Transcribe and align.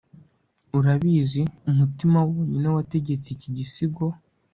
urabizi, 0.77 1.41
umutima 1.69 2.17
wonyine 2.27 2.67
wategetse 2.75 3.27
iki 3.35 3.49
gisigo 3.57 4.05